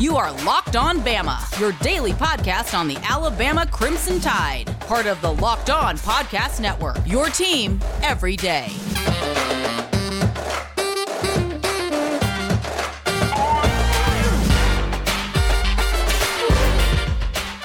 [0.00, 5.20] You are Locked On Bama, your daily podcast on the Alabama Crimson Tide, part of
[5.20, 6.96] the Locked On Podcast Network.
[7.04, 8.68] Your team every day.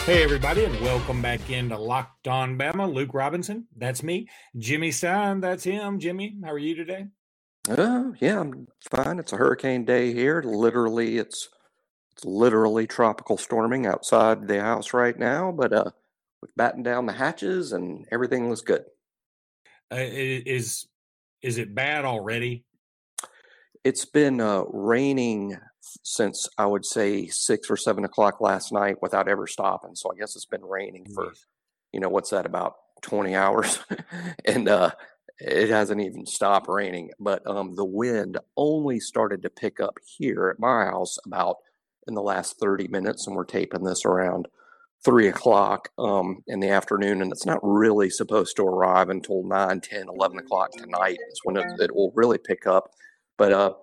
[0.03, 2.93] Hey, everybody, and welcome back into Locked On Bama.
[2.93, 4.27] Luke Robinson, that's me.
[4.57, 5.99] Jimmy Stein, that's him.
[5.99, 7.05] Jimmy, how are you today?
[7.69, 9.19] Uh, yeah, I'm fine.
[9.19, 10.43] It's a hurricane day here.
[10.45, 11.47] Literally, it's
[12.15, 15.91] it's literally tropical storming outside the house right now, but uh,
[16.41, 18.85] we've battened down the hatches and everything looks good.
[19.91, 20.87] Uh, is
[21.41, 22.63] is it bad already?
[23.83, 25.57] It's been uh, raining
[26.03, 29.95] since I would say six or seven o'clock last night without ever stopping.
[29.95, 31.33] So I guess it's been raining for,
[31.91, 33.79] you know, what's that about twenty hours,
[34.45, 34.91] and uh,
[35.37, 37.11] it hasn't even stopped raining.
[37.19, 41.57] But um, the wind only started to pick up here at my house about
[42.07, 44.47] in the last 30 minutes, and we're taping this around
[45.03, 49.79] three o'clock um, in the afternoon, and it's not really supposed to arrive until 9,
[49.79, 52.89] 10, 11 o'clock tonight is when it, it will really pick up.
[53.37, 53.73] But uh,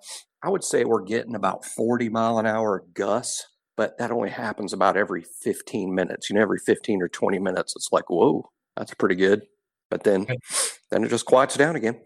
[0.42, 4.72] I would say we're getting about 40 mile an hour gusts, but that only happens
[4.72, 6.28] about every 15 minutes.
[6.28, 9.42] You know, every 15 or 20 minutes, it's like, whoa, that's pretty good.
[9.90, 10.26] But then,
[10.90, 12.00] then it just quiets down again.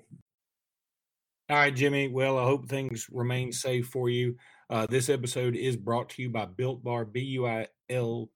[1.48, 2.08] All right, Jimmy.
[2.08, 4.36] Well, I hope things remain safe for you.
[4.68, 8.28] Uh, this episode is brought to you by Built Bar, B U I L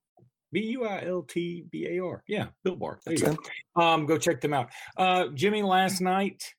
[0.52, 2.22] B U I L T B A R.
[2.28, 3.00] Yeah, Built Bar.
[3.04, 3.36] There you
[3.74, 3.82] go.
[3.82, 4.70] Um, go check them out.
[4.96, 6.54] Uh, Jimmy, last night,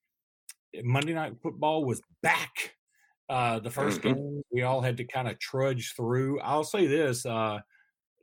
[0.83, 2.75] Monday Night Football was back.
[3.29, 4.13] Uh, the 1st mm-hmm.
[4.13, 6.41] game we all had to kind of trudge through.
[6.41, 7.59] I'll say this: uh,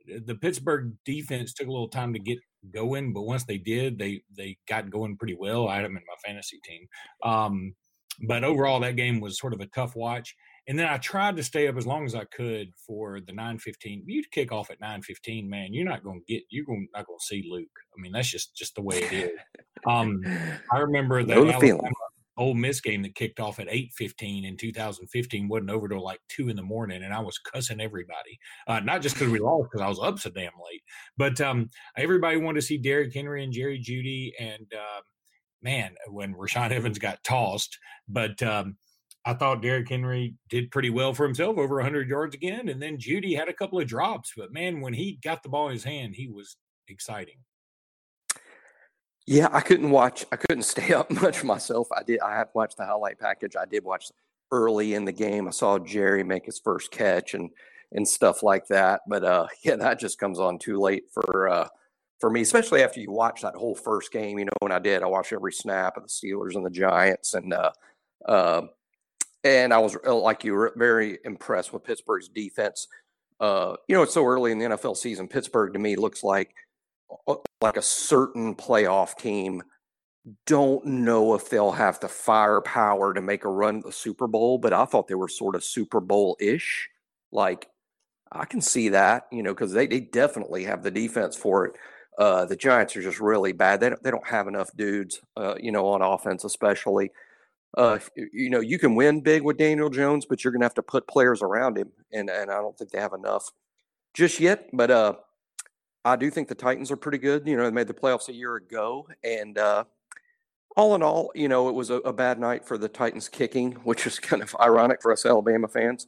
[0.05, 2.37] the Pittsburgh defense took a little time to get
[2.71, 5.67] going, but once they did, they they got going pretty well.
[5.67, 6.87] I had them in my fantasy team.
[7.23, 7.73] Um,
[8.27, 10.35] but overall, that game was sort of a tough watch.
[10.67, 14.03] And then I tried to stay up as long as I could for the 9:15.
[14.05, 15.73] You kick off at 9:15, man.
[15.73, 16.43] You're not going to get.
[16.49, 17.67] You're going not going to see Luke.
[17.97, 19.31] I mean, that's just just the way it is.
[19.87, 20.21] Um,
[20.71, 21.89] I remember the Alabama
[22.39, 26.49] Ole Miss game that kicked off at 8:15 in 2015 wasn't over till like two
[26.49, 28.39] in the morning, and I was cussing everybody.
[28.65, 30.81] Uh, not just because we lost, because I was up so damn late,
[31.17, 35.01] but um, everybody wanted to see Derrick Henry and Jerry Jeudy, and uh,
[35.61, 37.77] man, when Rashaan Evans got tossed,
[38.07, 38.77] but um,
[39.29, 42.69] I thought Derrick Henry did pretty well for himself, over 100 yards again.
[42.69, 45.67] And then Jeudy had a couple of drops, but man, when he got the ball
[45.67, 46.57] in his hand, he was
[46.87, 47.35] exciting.
[49.27, 50.25] Yeah, I couldn't watch.
[50.31, 51.87] I couldn't stay up much myself.
[51.95, 52.21] I did.
[52.21, 53.55] I have watched the highlight package.
[53.55, 54.07] I did watch
[54.51, 55.47] early in the game.
[55.47, 57.51] I saw Jerry make his first catch and
[57.91, 59.01] and stuff like that.
[59.07, 61.67] But uh, yeah, that just comes on too late for uh,
[62.19, 64.39] for me, especially after you watch that whole first game.
[64.39, 67.35] You know, when I did, I watched every snap of the Steelers and the Giants,
[67.35, 67.71] and uh,
[68.25, 68.61] uh,
[69.43, 72.87] and I was uh, like you were very impressed with Pittsburgh's defense.
[73.39, 75.27] Uh, you know, it's so early in the NFL season.
[75.27, 76.53] Pittsburgh to me looks like
[77.27, 79.63] uh, like a certain playoff team.
[80.45, 84.73] Don't know if they'll have the firepower to make a run the Super Bowl, but
[84.73, 86.89] I thought they were sort of Super Bowl ish.
[87.31, 87.69] Like
[88.31, 91.75] I can see that, you know, because they, they definitely have the defense for it.
[92.17, 93.79] Uh, the Giants are just really bad.
[93.79, 97.11] They don't, they don't have enough dudes, uh, you know, on offense, especially.
[97.77, 100.73] Uh, you know, you can win big with Daniel Jones, but you're going to have
[100.75, 103.51] to put players around him, and and I don't think they have enough
[104.13, 104.69] just yet.
[104.73, 105.13] But uh,
[106.03, 107.47] I do think the Titans are pretty good.
[107.47, 109.83] You know, they made the playoffs a year ago, and uh,
[110.75, 113.71] all in all, you know, it was a, a, bad night for the Titans kicking,
[113.83, 116.07] which is kind of ironic for us Alabama fans.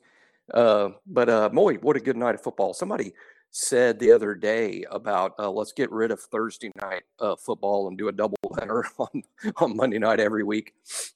[0.54, 2.74] Uh, but uh, boy, what a good night of football!
[2.74, 3.14] Somebody
[3.52, 7.98] said the other day about uh, let's get rid of Thursday night uh, football and
[7.98, 9.24] do a double header on,
[9.58, 10.74] on Monday night every week.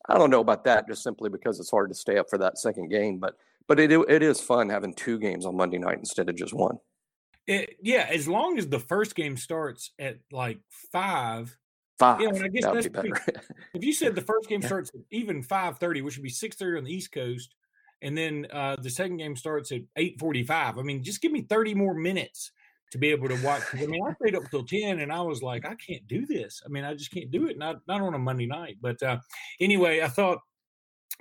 [0.08, 2.58] I don't know about that just simply because it's hard to stay up for that
[2.58, 3.38] second game, but
[3.68, 6.78] but it it is fun having two games on Monday night instead of just one.
[7.48, 11.58] It, yeah, as long as the first game starts at like five.
[11.98, 12.20] Five.
[12.20, 13.22] Yeah, I guess that that's better.
[13.74, 16.58] if you said the first game starts at even five thirty, which would be six
[16.58, 17.56] thirty on the East Coast,
[18.02, 20.80] and then uh, the second game starts at 8:45.
[20.80, 22.52] I mean, just give me 30 more minutes
[22.92, 23.64] to be able to watch.
[23.74, 26.62] I mean, I stayed up till 10, and I was like, I can't do this.
[26.66, 27.58] I mean, I just can't do it.
[27.58, 28.78] Not not on a Monday night.
[28.82, 29.20] But uh,
[29.60, 30.40] anyway, I thought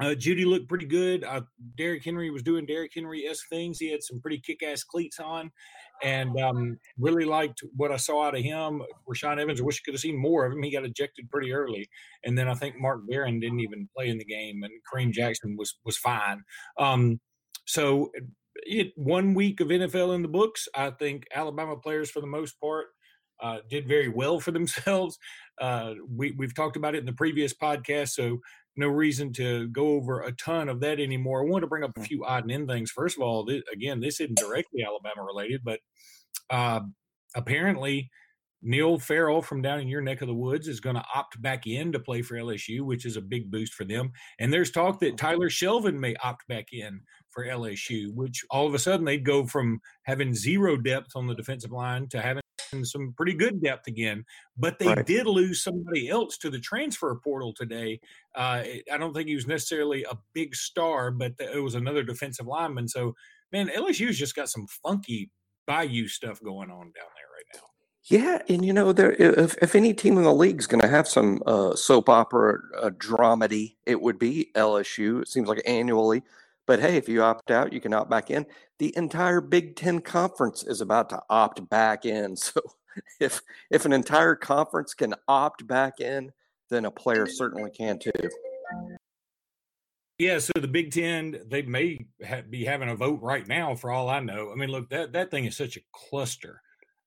[0.00, 1.24] uh, Jeudy looked pretty good.
[1.24, 1.42] Uh,
[1.76, 3.78] Derrick Henry was doing Derrick Henry esque things.
[3.78, 5.50] He had some pretty kick ass cleats on,
[6.02, 8.82] and um, really liked what I saw out of him.
[9.08, 10.62] Rashaan Evans, I wish I could have seen more of him.
[10.62, 11.88] He got ejected pretty early,
[12.24, 15.56] and then I think Mark Barron didn't even play in the game, and Kareem Jackson
[15.56, 16.42] was was fine.
[16.78, 17.20] Um,
[17.66, 18.10] so,
[18.56, 20.68] it one week of NFL in the books.
[20.74, 22.86] I think Alabama players, for the most part,
[23.42, 25.18] uh, did very well for themselves.
[25.60, 28.40] Uh, we, we've talked about it in the previous podcast, so
[28.76, 31.42] no reason to go over a ton of that anymore.
[31.42, 32.90] I want to bring up a few odd and end things.
[32.90, 35.78] First of all, again, this isn't directly Alabama related, but
[36.50, 36.80] uh,
[37.36, 38.10] apparently
[38.64, 41.66] Neil Farrell from down in your neck of the woods is going to opt back
[41.66, 44.10] in to play for LSU, which is a big boost for them.
[44.40, 48.74] And there's talk that Tyler Shelvin may opt back in for LSU, which all of
[48.74, 52.43] a sudden they'd go from having zero depth on the defensive line to having
[52.82, 54.24] some pretty good depth again.
[54.56, 55.04] But they right.
[55.04, 58.00] did lose somebody else to the transfer portal today.
[58.34, 62.46] Uh, I don't think he was necessarily a big star, but it was another defensive
[62.46, 62.88] lineman.
[62.88, 63.14] So,
[63.52, 65.30] man, LSU's just got some funky
[65.66, 67.60] Bayou stuff going on down there right now.
[68.06, 70.88] Yeah, and you know, there if, if any team in the league is going to
[70.88, 75.22] have some uh, soap opera uh, dramedy, it would be LSU.
[75.22, 76.22] It seems like annually,
[76.66, 78.46] but hey, if you opt out, you can opt back in.
[78.78, 82.36] The entire Big Ten conference is about to opt back in.
[82.44, 82.60] So
[83.18, 83.40] if
[83.72, 86.30] if an entire conference can opt back in,
[86.70, 88.12] then a player certainly can too.
[90.18, 93.90] Yeah, so the Big Ten, they may ha- be having a vote right now, for
[93.90, 94.52] all I know.
[94.52, 96.60] I mean, look, that that thing is such a cluster.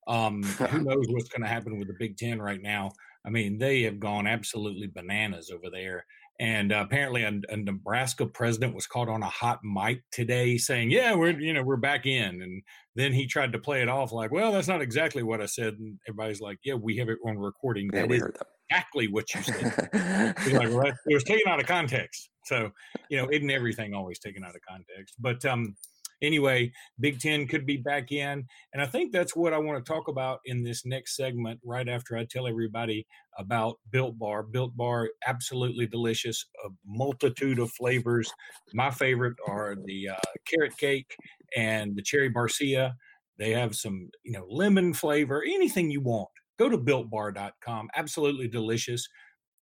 [0.08, 2.92] Um, who knows what's going to happen with the Big Ten right now?
[3.26, 6.06] I mean, they have gone absolutely bananas over there.
[6.40, 10.92] And uh, apparently, a, a, Nebraska president was caught on a hot mic today, saying,
[10.92, 12.62] "Yeah, we're you know we're back in." And
[12.96, 15.74] then he tried to play it off like, "Well, that's not exactly what I said."
[15.80, 17.90] And everybody's like, "Yeah, we have it on recording.
[17.92, 18.24] Yeah, that is
[18.70, 19.90] exactly what you said."
[20.54, 22.30] like, well, it was taken out of context.
[22.46, 22.72] So,
[23.10, 25.16] you know, isn't everything always taken out of context?
[25.20, 25.76] But um,
[26.22, 28.46] anyway, Big Ten could be back in.
[28.74, 31.88] And I think that's what I want to talk about in this next segment, right
[31.88, 33.06] after I tell everybody
[33.38, 34.44] about Built Bar.
[34.44, 38.32] Built Bar, absolutely delicious, a multitude of flavors.
[38.74, 40.16] My favorite are the uh,
[40.48, 41.16] carrot cake
[41.56, 42.94] and the cherry barcia.
[43.38, 46.30] They have some, you know, lemon flavor, anything you want.
[46.58, 47.90] Go to builtbar.com.
[47.96, 49.08] Absolutely delicious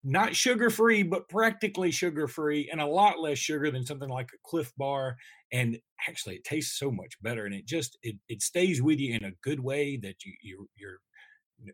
[0.04, 4.30] not sugar free, but practically sugar free and a lot less sugar than something like
[4.34, 5.16] a Clif Bar.
[5.52, 5.78] And
[6.08, 9.24] actually, it tastes so much better, and it just it, it stays with you in
[9.24, 11.00] a good way that you you're, you're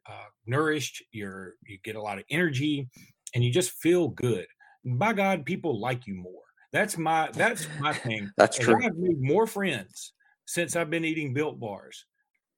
[0.07, 2.87] uh, nourished, you're you get a lot of energy,
[3.33, 4.45] and you just feel good.
[4.85, 6.43] by God, people like you more.
[6.71, 8.29] That's my that's my thing.
[8.37, 8.75] that's true.
[8.75, 10.13] I've made more friends
[10.45, 12.05] since I've been eating built bars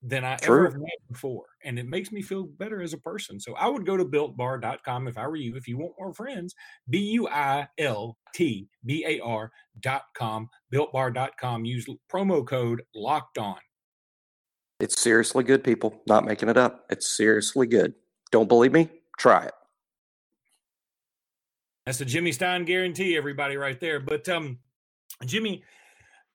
[0.03, 0.67] than I True.
[0.67, 1.45] ever had before.
[1.63, 3.39] And it makes me feel better as a person.
[3.39, 5.55] So I would go to builtbar.com if I were you.
[5.55, 6.55] If you want more friends,
[6.89, 11.65] B U I L T B A R.com, builtbar.com.
[11.65, 13.57] Use promo code locked on.
[14.79, 16.01] It's seriously good, people.
[16.07, 16.85] Not making it up.
[16.89, 17.93] It's seriously good.
[18.31, 18.89] Don't believe me?
[19.19, 19.53] Try it.
[21.85, 23.99] That's the Jimmy Stein guarantee, everybody, right there.
[23.99, 24.57] But um,
[25.25, 25.63] Jimmy,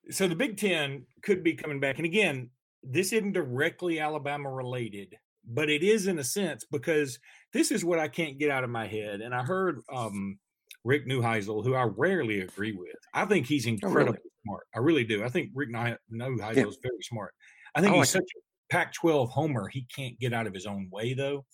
[0.09, 1.97] so the Big Ten could be coming back.
[1.97, 2.49] And again,
[2.83, 5.15] this isn't directly Alabama related,
[5.45, 7.19] but it is in a sense because
[7.53, 9.21] this is what I can't get out of my head.
[9.21, 10.37] And I heard um,
[10.83, 12.95] Rick Neuheisel, who I rarely agree with.
[13.13, 14.19] I think he's incredibly oh, really?
[14.45, 14.67] smart.
[14.75, 15.23] I really do.
[15.23, 16.67] I think Rick Neuheisel yeah.
[16.67, 17.33] is very smart.
[17.75, 19.67] I think I he's like such a Pac-12 homer.
[19.67, 21.45] He can't get out of his own way though.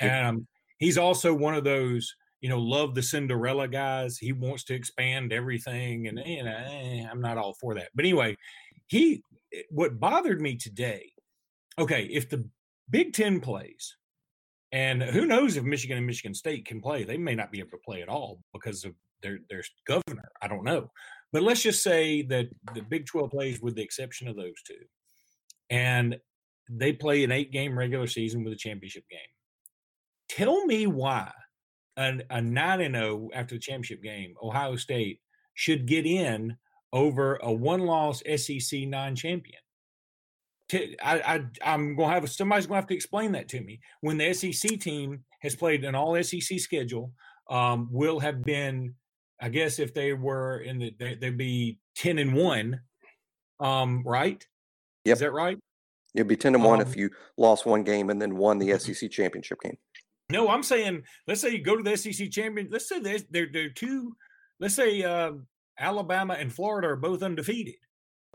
[0.00, 0.46] And um,
[0.78, 4.18] he's also one of those you know, love the Cinderella guys.
[4.18, 7.90] He wants to expand everything, and you know, eh, I'm not all for that.
[7.94, 8.36] But anyway,
[8.88, 9.22] he
[9.70, 11.12] what bothered me today,
[11.78, 12.48] okay, if the
[12.90, 13.96] Big Ten plays,
[14.72, 17.70] and who knows if Michigan and Michigan State can play, they may not be able
[17.70, 20.30] to play at all because of their their governor.
[20.40, 20.90] I don't know,
[21.32, 24.84] but let's just say that the Big Twelve plays with the exception of those two,
[25.70, 26.16] and
[26.70, 29.20] they play an eight game regular season with a championship game.
[30.28, 31.30] Tell me why
[31.96, 35.20] a, a nine and zero oh after the championship game, Ohio State
[35.54, 36.56] should get in
[36.92, 39.58] over a one-loss SEC non-champion.
[41.02, 43.80] I, I, am going to have somebody's going to have to explain that to me.
[44.00, 47.12] When the SEC team has played an all SEC schedule,
[47.50, 48.94] um, will have been,
[49.40, 52.80] I guess, if they were in the, they, would be ten and one,
[53.60, 54.42] um, right?
[55.04, 55.12] Yep.
[55.14, 55.58] Is that right?
[56.14, 58.78] You'd be ten and one um, if you lost one game and then won the
[58.78, 59.76] SEC championship game.
[60.30, 62.68] No, I'm saying, let's say you go to the SEC champion.
[62.70, 64.14] Let's say they're they're, they're two.
[64.60, 65.32] Let's say uh,
[65.78, 67.76] Alabama and Florida are both undefeated.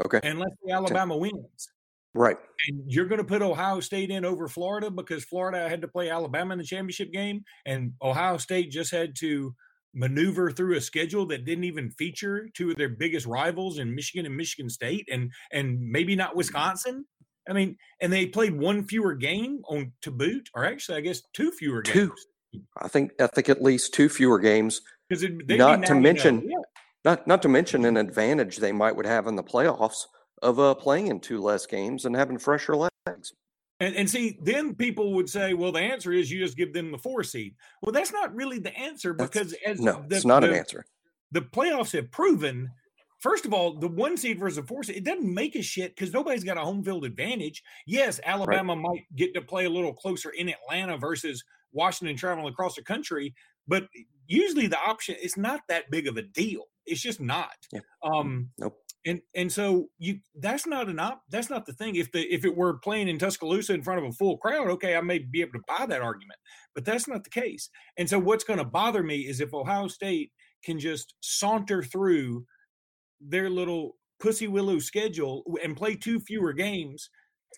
[0.05, 0.19] Okay.
[0.23, 1.69] Unless Alabama wins.
[2.13, 2.37] Right.
[2.67, 6.09] And you're going to put Ohio State in over Florida because Florida had to play
[6.09, 9.53] Alabama in the championship game, and Ohio State just had to
[9.93, 14.25] maneuver through a schedule that didn't even feature two of their biggest rivals in Michigan
[14.25, 17.05] and Michigan State, and and maybe not Wisconsin.
[17.49, 21.21] I mean, and they played one fewer game on to boot, or actually, I guess
[21.33, 21.93] two fewer games.
[21.93, 22.13] Two.
[22.77, 24.81] I think I think at least two fewer games.
[25.07, 26.57] Because not to mention, yeah.
[27.07, 30.07] Not not to mention an advantage they might would have in the playoffs
[30.41, 33.31] of uh, playing in two less games and having fresher legs.
[33.79, 36.91] And, and see, then people would say, well, the answer is you just give them
[36.91, 37.55] the four seed.
[37.81, 40.55] Well, that's not really the answer because that's, as no, the, it's not the, an
[40.55, 40.83] answer.
[41.31, 42.69] The playoffs have proven
[43.19, 46.13] First of all, the one seed versus four seed, it doesn't make a shit because
[46.13, 47.63] nobody's got a home field advantage.
[47.85, 48.81] Yes, Alabama right.
[48.81, 53.33] might get to play a little closer in Atlanta versus Washington traveling across the country,
[53.65, 53.87] but
[54.27, 56.65] usually the option it's not that big of a deal.
[56.87, 57.55] It's just not.
[57.71, 57.81] Yeah.
[58.03, 58.77] Um, nope.
[59.05, 61.95] And and so you that's not an op that's not the thing.
[61.95, 64.95] If the if it were playing in Tuscaloosa in front of a full crowd, okay,
[64.95, 66.39] I may be able to buy that argument,
[66.75, 67.69] but that's not the case.
[67.97, 70.31] And so what's going to bother me is if Ohio State
[70.63, 72.45] can just saunter through
[73.21, 77.09] their little pussy willow schedule and play two fewer games.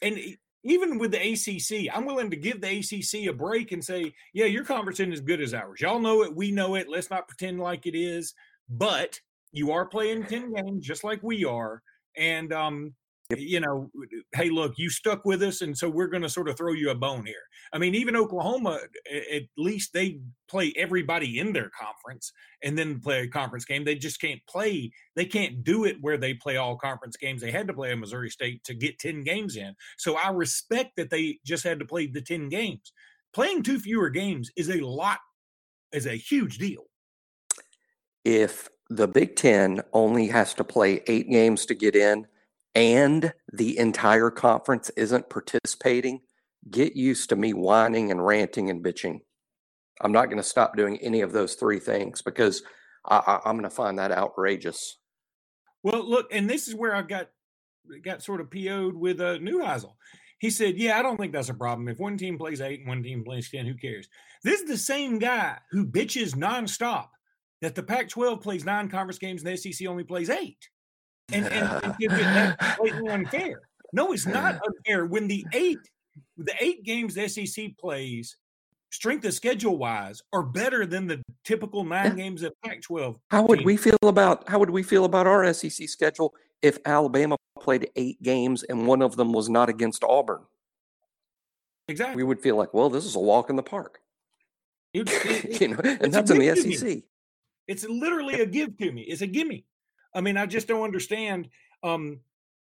[0.02, 0.20] And
[0.64, 4.46] even with the ACC, I'm willing to give the ACC a break and say, yeah,
[4.46, 5.82] your conference isn't as good as ours.
[5.82, 6.36] Y'all know it.
[6.36, 6.90] We know it.
[6.90, 8.34] Let's not pretend like it is.
[8.70, 9.20] But
[9.52, 11.82] you are playing 10 games just like we are.
[12.16, 12.94] And um,
[13.30, 13.40] Yep.
[13.42, 13.92] you know,
[14.34, 16.90] hey, look, you stuck with us, and so we're going to sort of throw you
[16.90, 17.44] a bone here.
[17.72, 18.80] I mean, even Oklahoma,
[19.32, 22.34] at least they play everybody in their conference
[22.64, 23.84] and then play a conference game.
[23.84, 24.92] They just can't play.
[25.16, 27.42] They can't do it where they play all conference games.
[27.42, 29.76] They had to play a Missouri State to get 10 games in.
[30.00, 32.94] So I respect that they just had to play the 10 games.
[33.32, 35.20] Playing two fewer games is a lot,
[35.92, 36.89] is a huge deal.
[38.24, 42.28] If the Big Ten only has to play eight games to get in,
[42.76, 46.22] and the entire conference isn't participating,
[46.70, 49.20] get used to me whining and ranting and bitching.
[50.02, 52.64] I'm not going to stop doing any of those three things because
[53.06, 54.98] I, am going to find that outrageous.
[55.84, 57.30] Well, look, and this is where I got
[58.04, 59.94] got sort of PO'd with uh, Neuheisel.
[60.40, 61.88] He said, "Yeah, I don't think that's a problem.
[61.88, 64.08] If one team plays eight and one team plays ten, who cares?"
[64.44, 67.08] This is the same guy who bitches nonstop
[67.62, 70.70] that the Pac-12 plays nine conference games and the SEC only plays eight
[71.32, 73.62] and, and, and give it that blatantly unfair.
[73.94, 75.06] No, it's not unfair.
[75.06, 75.80] When the eight,
[76.38, 78.38] the eight games the SEC plays,
[78.92, 83.18] strength of schedule wise, are better than the typical nine games of Pac-12.
[83.30, 87.36] How would we feel about how would we feel about our SEC schedule if Alabama
[87.60, 90.42] played eight games and one of them was not against Auburn?
[91.88, 92.18] Exactly.
[92.18, 94.00] We would feel like, well, this is a walk in the park.
[94.94, 97.04] It, it, you know, and that's in the SEC.
[97.70, 99.04] It's literally a give to me.
[99.04, 99.64] It's a gimme.
[100.16, 101.50] I mean, I just don't understand.
[101.84, 102.22] Um,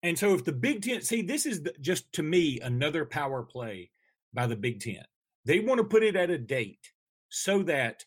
[0.02, 3.44] and so if the Big Ten, see, this is the, just to me another power
[3.44, 3.92] play
[4.34, 5.04] by the Big Ten.
[5.46, 6.92] They want to put it at a date
[7.30, 8.06] so that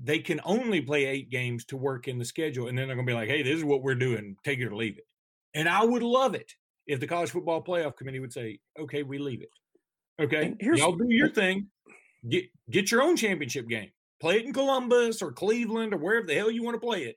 [0.00, 2.68] they can only play eight games to work in the schedule.
[2.68, 4.36] And then they're going to be like, hey, this is what we're doing.
[4.44, 5.06] Take it or leave it.
[5.54, 6.54] And I would love it
[6.86, 9.50] if the College Football Playoff Committee would say, okay, we leave it.
[10.20, 11.66] Okay, y'all do your thing.
[12.28, 13.90] Get get your own championship game.
[14.20, 17.16] Play it in Columbus or Cleveland or wherever the hell you want to play it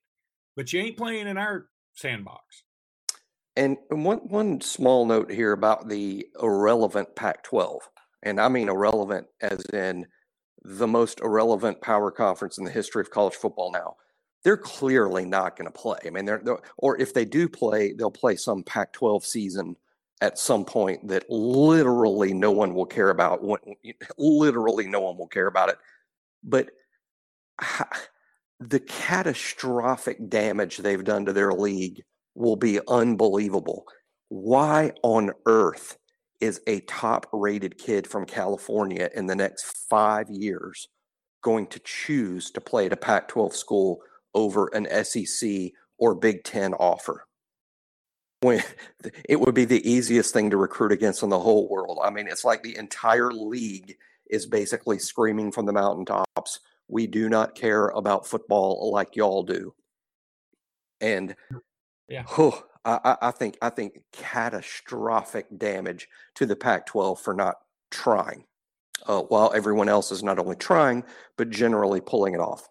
[0.55, 2.63] but you ain't playing in our sandbox.
[3.55, 7.79] And one one small note here about the irrelevant Pac-12,
[8.23, 10.05] and I mean irrelevant as in
[10.63, 13.71] the most irrelevant power conference in the history of college football.
[13.71, 13.95] Now,
[14.43, 15.97] they're clearly not going to play.
[16.05, 19.75] I mean, they're, they're, or if they do play, they'll play some Pac-12 season
[20.21, 23.43] at some point that literally no one will care about.
[24.17, 25.77] Literally, no one will care about it.
[26.43, 26.69] But
[28.59, 32.03] the catastrophic damage they've done to their league
[32.35, 33.85] will be unbelievable.
[34.29, 35.97] Why on earth
[36.39, 40.87] is a top rated kid from California in the next five years
[41.43, 43.99] going to choose to play at a Pac 12 school
[44.33, 47.25] over an SEC or Big Ten offer?
[48.41, 48.63] When
[49.29, 51.99] it would be the easiest thing to recruit against in the whole world.
[52.03, 53.97] I mean, it's like the entire league
[54.29, 56.59] is basically screaming from the mountaintops
[56.91, 59.73] we do not care about football like y'all do.
[60.99, 61.35] And
[62.07, 67.55] yeah, oh, I, I think I think catastrophic damage to the Pac-12 for not
[67.89, 68.45] trying,
[69.07, 71.03] uh, while everyone else is not only trying
[71.37, 72.67] but generally pulling it off.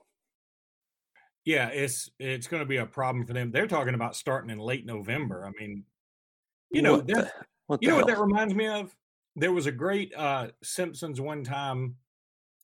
[1.45, 3.51] Yeah, it's it's going to be a problem for them.
[3.51, 5.47] They're talking about starting in late November.
[5.47, 5.85] I mean,
[6.71, 7.31] you know, the,
[7.81, 8.05] you know hell?
[8.05, 8.95] what that reminds me of?
[9.37, 11.97] There was a great uh, Simpsons one time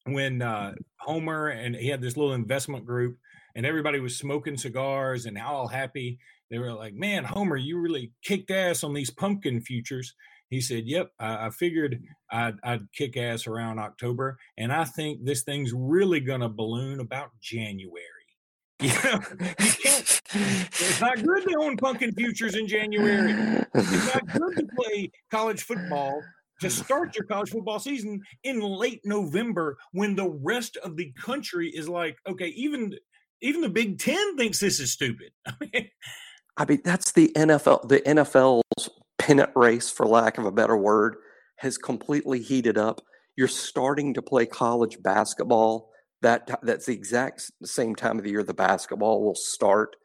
[0.06, 3.16] when uh, Homer and he had this little investment group
[3.54, 6.18] and everybody was smoking cigars and all happy
[6.50, 10.14] they were like, man, Homer, you really kicked ass on these pumpkin futures.
[10.48, 14.38] He said, yep, I, I figured I'd, I'd, kick ass around October.
[14.56, 18.02] And I think this thing's really to balloon about January.
[18.78, 23.32] You know, you can't, it's not good to own pumpkin futures in January.
[23.74, 26.20] It's not good to play college football
[26.60, 31.68] to start your college football season in late November when the rest of the country
[31.68, 32.94] is like, okay, even
[33.42, 35.30] even the Big Ten thinks this is stupid.
[36.56, 41.16] I mean, that's the NFL, the NFL's pennant race, for lack of a better word.
[41.56, 43.00] has completely heated up.
[43.36, 45.90] You're starting to play college basketball.
[46.22, 49.96] That that's the exact same time of the year the basketball will start.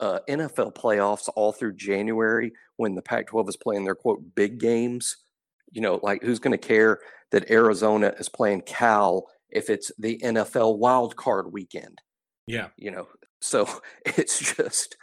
[0.00, 5.16] Uh, NFL playoffs all through January when the Pac-12 is playing their quote big games.
[5.72, 10.18] You know, like who's going to care that Arizona is playing Cal if it's the
[10.18, 12.00] NFL wild card weekend?
[12.46, 13.08] Yeah, you know,
[13.40, 13.68] so
[14.04, 14.96] it's just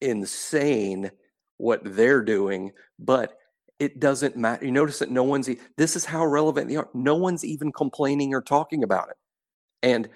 [0.00, 1.10] insane
[1.56, 3.36] what they're doing, but
[3.78, 4.64] it doesn't matter.
[4.64, 6.88] You notice that no one's, this is how relevant they are.
[6.94, 9.16] No one's even complaining or talking about it.
[9.82, 10.08] And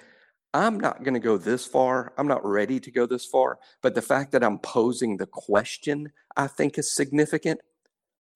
[0.52, 2.12] I'm not going to go this far.
[2.16, 3.58] I'm not ready to go this far.
[3.82, 7.60] But the fact that I'm posing the question, I think is significant.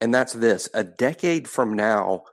[0.00, 2.24] And that's this a decade from now,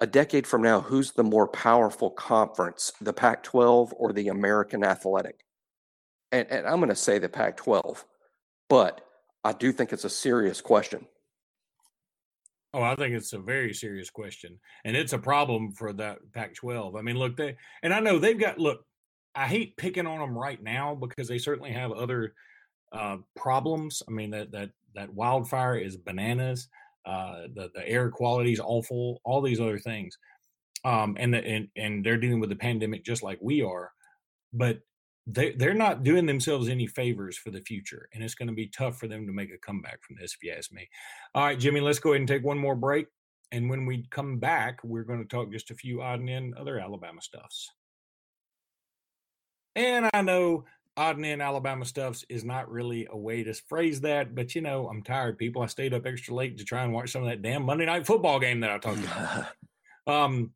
[0.00, 4.84] a decade from now, who's the more powerful conference, the Pac 12 or the American
[4.84, 5.44] Athletic?
[6.32, 8.04] And, and I'm going to say the Pac 12.
[8.68, 9.00] But
[9.44, 11.06] I do think it's a serious question.
[12.72, 16.96] Oh, I think it's a very serious question, and it's a problem for that Pac-12.
[16.96, 18.58] I mean, look, they and I know they've got.
[18.58, 18.84] Look,
[19.34, 22.32] I hate picking on them right now because they certainly have other
[22.92, 24.04] uh, problems.
[24.06, 26.68] I mean, that that that wildfire is bananas.
[27.06, 29.20] Uh, the the air quality is awful.
[29.24, 30.16] All these other things,
[30.84, 33.92] um, and the, and and they're dealing with the pandemic just like we are.
[34.52, 34.80] But
[35.26, 38.68] they they're not doing themselves any favors for the future, and it's going to be
[38.68, 40.88] tough for them to make a comeback from this, if you ask me.
[41.34, 43.06] All right, Jimmy, let's go ahead and take one more break,
[43.52, 46.54] and when we come back, we're going to talk just a few odd and end
[46.54, 47.70] other Alabama stuffs.
[49.76, 50.64] And I know
[50.96, 54.88] odd and Alabama stuffs is not really a way to phrase that, but you know,
[54.88, 55.62] I'm tired, people.
[55.62, 58.06] I stayed up extra late to try and watch some of that damn Monday night
[58.06, 59.46] football game that I talked about.
[60.06, 60.50] um,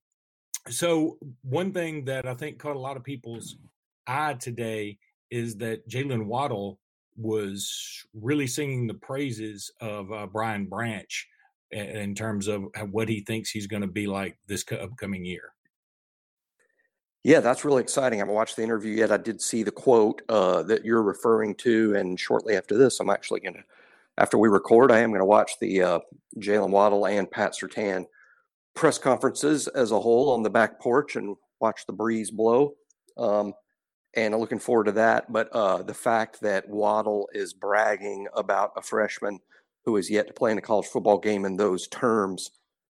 [0.69, 3.57] so one thing that I think caught a lot of people's
[4.07, 4.99] eye today
[5.31, 6.79] is that Jaylen Waddle
[7.17, 11.29] was really singing the praises of uh, Brian Branch
[11.71, 15.53] in terms of what he thinks he's going to be like this upcoming year.
[17.25, 18.19] Yeah, that's really exciting.
[18.19, 19.11] I haven't watched the interview yet.
[19.11, 23.09] I did see the quote uh, that you're referring to, and shortly after this, I'm
[23.09, 23.65] actually going to,
[24.19, 25.99] after we record, I am going to watch the uh,
[26.39, 28.05] Jaylen Waddle and Pat Surtain
[28.75, 32.75] press conferences as a whole on the back porch and watch the breeze blow.
[33.17, 33.55] Um,
[34.15, 35.33] and I'm looking forward to that.
[35.33, 39.41] But uh, the fact that Waddle is bragging about a freshman
[39.87, 42.51] who is yet to play in a college football game in those terms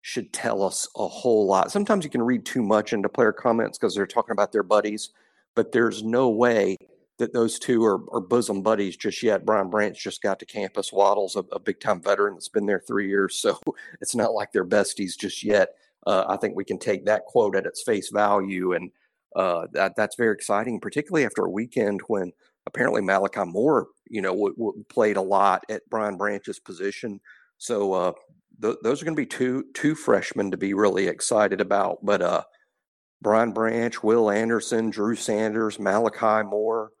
[0.05, 1.71] should tell us a whole lot.
[1.71, 5.09] Sometimes you can read too much into player comments because they're talking about their buddies,
[5.55, 6.77] but there's no way
[7.17, 9.47] that those two are, are bosom buddies just yet.
[9.47, 10.93] Brian Branch just got to campus.
[10.93, 13.59] Waddle's a, a big time veteran that's been there three years, so
[13.99, 15.69] it's not like they're besties just yet.
[16.05, 18.91] Uh, I think we can take that quote at its face value and
[19.35, 22.31] uh, that that's very exciting, particularly after a weekend when
[22.67, 27.19] apparently Malachi Moore, you know, w- w- played a lot at Brian Branch's position.
[27.57, 28.11] So uh,
[28.61, 31.99] th- those are going to be two two freshmen to be really excited about.
[32.03, 32.43] But uh,
[33.21, 36.91] Brian Branch, Will Anderson, Drew Sanders, Malachi Moore,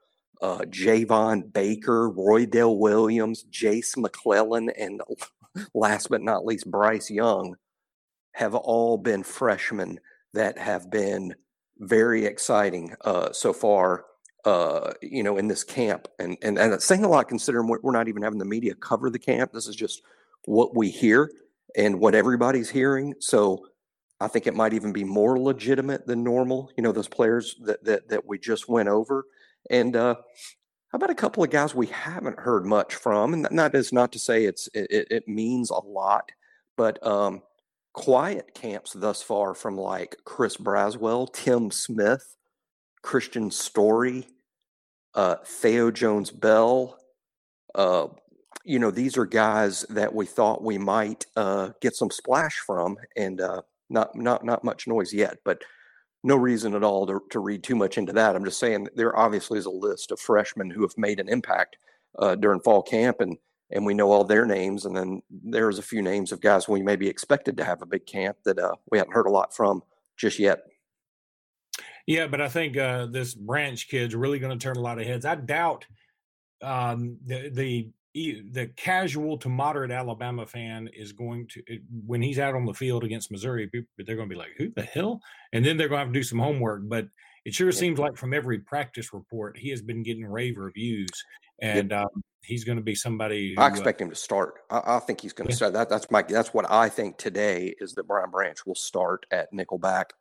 [0.41, 5.01] uh, Javon Baker, Roydell Williams, Jase McClellan, and
[5.73, 7.55] last but not least, Bryce Young
[8.33, 9.99] have all been freshmen
[10.33, 11.33] that have been
[11.79, 14.05] very exciting uh, so far.
[14.43, 18.07] Uh, you know, in this camp, and and and saying a lot considering we're not
[18.07, 19.51] even having the media cover the camp.
[19.51, 20.03] This is just
[20.45, 21.31] what we hear
[21.75, 23.13] and what everybody's hearing.
[23.19, 23.65] So
[24.19, 26.71] I think it might even be more legitimate than normal.
[26.77, 29.25] You know, those players that that that we just went over,
[29.69, 30.15] and uh,
[30.89, 33.33] how about a couple of guys we haven't heard much from?
[33.33, 36.31] And that is not to say it's it, it means a lot,
[36.77, 37.41] but um,
[37.93, 42.37] quiet camps thus far from like Chris Braswell, Tim Smith,
[43.03, 44.27] Kristian Story,
[45.13, 46.97] uh, Theo Jones Bell.
[47.73, 48.07] Uh,
[48.65, 52.97] you know, these are guys that we thought we might uh, get some splash from,
[53.15, 55.63] and uh, not not not much noise yet, but
[56.23, 58.35] no reason at all to, to read too much into that.
[58.35, 61.77] I'm just saying there obviously is a list of freshmen who have made an impact
[62.17, 63.37] uh, during fall camp, and
[63.69, 64.85] and we know all their names.
[64.85, 68.07] And then there's a few names of guys we maybe expected to have a big
[68.07, 69.83] camp that uh, we haven't heard a lot from
[70.17, 70.63] just yet.
[72.07, 75.05] Yeah, but I think uh, this branch kid's really going to turn a lot of
[75.05, 75.25] heads.
[75.25, 75.85] I doubt
[76.63, 81.61] um, the the the casual to moderate Alabama fan is going to
[82.05, 84.83] when he's out on the field against Missouri, they're going to be like, "Who the
[84.83, 86.83] hell?" And then they're going to have to do some homework.
[86.85, 87.07] But
[87.43, 91.09] it sure seems like from every practice report, he has been getting rave reviews,
[91.61, 92.07] and um,
[92.41, 93.53] he's going to be somebody.
[93.53, 94.53] Who, I uh expect uh, him to start.
[94.69, 95.57] I, I think he's going to yeah.
[95.57, 95.73] start.
[95.73, 96.21] That, that's my.
[96.21, 100.11] That's what I think today is that Brian Branch will start at nickelback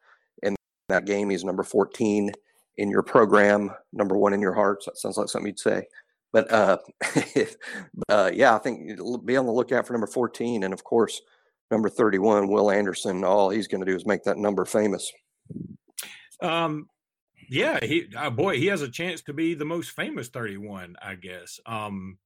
[0.43, 0.57] in
[0.89, 1.31] that game.
[1.31, 2.33] He's number fourteen
[2.77, 4.87] in your program, number one in your hearts.
[4.87, 5.87] That sounds like something you'd say.
[6.35, 6.79] But uh,
[8.09, 11.23] uh, yeah, I think be on the lookout for number fourteen, and of course,
[11.71, 15.13] number 31, Will Anderson, all he's going to do is make that number famous.
[16.43, 16.89] Um,
[17.49, 21.15] yeah, he uh, boy, he has a chance to be the most famous 31, I
[21.15, 21.61] guess.
[21.67, 22.19] Um,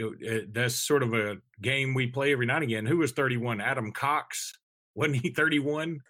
[0.00, 2.86] know, it, eh, that's sort of a game we play every now and again.
[2.86, 3.60] Who was 31?
[3.60, 4.54] Adam Cox,
[4.94, 6.00] wasn't he 31?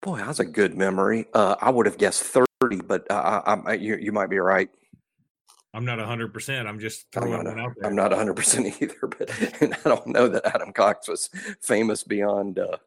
[0.00, 1.26] Boy, that's a good memory.
[1.34, 2.46] Uh, I would have guessed 30,
[2.86, 4.70] but uh, I, I, you, you might be right.
[5.72, 6.66] I'm not 100%.
[6.66, 7.88] I'm just throwing I'm not, one out there.
[7.88, 9.30] I'm not 100% either, but
[9.62, 11.28] and I don't know that Adam Cox was
[11.60, 12.78] famous beyond uh,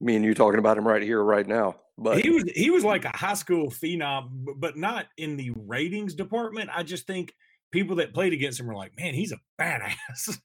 [0.00, 1.76] me and you talking about him right here, right now.
[1.98, 6.14] But he was he was like a high school phenom, but not in the ratings
[6.14, 6.70] department.
[6.72, 7.34] I just think
[7.72, 10.38] people that played against him were like, man, he's a badass.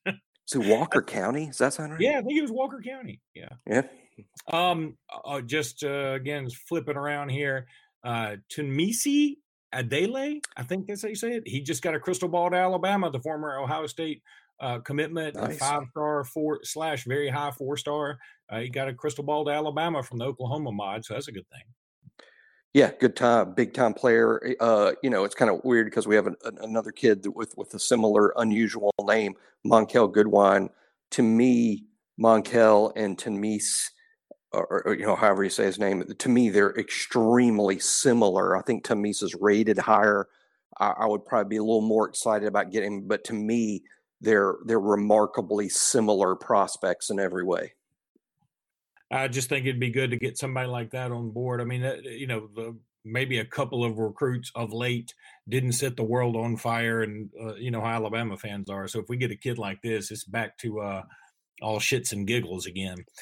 [0.46, 2.02] so Walker County, is that sound right?
[2.02, 3.22] Yeah, I think it was Walker County.
[3.34, 3.50] Yeah.
[3.66, 3.84] Yeah.
[4.52, 7.68] Um, uh, just uh, again flipping around here.
[8.04, 9.38] Uh, Tunmise
[9.76, 11.44] Adele, I think that's how you say it.
[11.48, 14.22] He just got a crystal ball to Alabama, the former Ohio State
[14.60, 15.58] uh, commitment, nice.
[15.58, 18.18] five star, four slash very high four star.
[18.50, 21.32] Uh, he got a crystal ball to Alabama from the Oklahoma mod, so that's a
[21.32, 21.64] good thing.
[22.74, 24.42] Yeah, good time, big time player.
[24.46, 27.26] Eh, uh, you know, it's kind of weird because we have an, an, another kid
[27.36, 29.36] with with a similar unusual name,
[29.66, 30.70] Monkell Goodwine.
[31.12, 31.86] To me,
[32.20, 33.92] Monkell and Tamis
[34.52, 36.04] or, or, you know, however you say his name.
[36.04, 38.56] To me, they're extremely similar.
[38.56, 40.28] I think Tamis is rated higher.
[40.80, 43.84] I, I, would probably be a little more excited about getting, but to me,
[44.22, 47.74] they're they're remarkably similar prospects in every way.
[49.12, 51.62] I just think it'd be good to get somebody like that on board.
[51.62, 55.14] I mean, you know, the, maybe a couple of recruits of late
[55.48, 58.88] didn't set the world on fire, and uh, you know how Alabama fans are.
[58.88, 61.04] So if we get a kid like this, it's back to uh,
[61.62, 62.98] all shits and giggles again.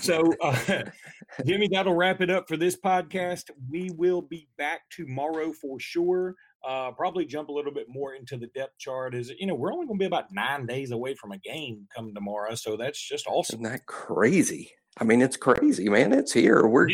[0.00, 0.84] So, uh,
[1.44, 3.50] Jimmy, that'll wrap it up for this podcast.
[3.68, 6.36] We will be back tomorrow for sure.
[6.66, 9.14] Uh, probably jump a little bit more into the depth chart.
[9.14, 11.88] Is you know we're only going to be about nine days away from a game
[11.94, 13.60] come tomorrow, so that's just awesome.
[13.60, 14.70] Isn't that crazy?
[15.00, 16.12] I mean, it's crazy, man.
[16.12, 16.66] It's here.
[16.66, 16.88] We're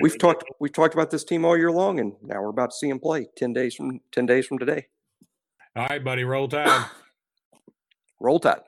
[0.00, 2.76] we've talked we've talked about this team all year long, and now we're about to
[2.76, 4.86] see them play ten days from ten days from today.
[5.76, 6.24] All right, buddy.
[6.24, 6.86] Roll tide.
[8.20, 8.60] Roll tide.